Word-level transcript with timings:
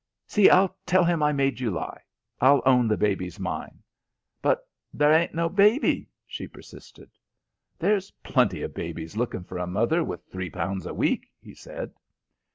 See, 0.25 0.49
I'll 0.49 0.75
tell 0.87 1.03
him 1.03 1.21
I 1.21 1.31
made 1.31 1.59
you 1.59 1.69
lie. 1.69 2.01
I'll 2.39 2.63
own 2.65 2.87
the 2.87 2.97
baby's 2.97 3.39
mine." 3.39 3.83
"But 4.41 4.67
there 4.91 5.13
ain't 5.13 5.35
no 5.35 5.47
baby," 5.47 6.09
she 6.25 6.47
persisted. 6.47 7.11
"There's 7.77 8.09
plenty 8.23 8.63
of 8.63 8.73
babies 8.73 9.15
looking 9.15 9.43
for 9.43 9.59
a 9.59 9.67
mother 9.67 10.03
with 10.03 10.25
three 10.25 10.49
pounds 10.49 10.87
a 10.87 10.93
week," 10.95 11.29
he 11.39 11.53
said. 11.53 11.93